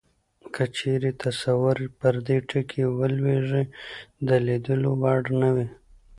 [0.53, 3.63] که چیرې تصویر پر دې ټکي ولویږي
[4.27, 5.67] د لیدلو وړ نه وي.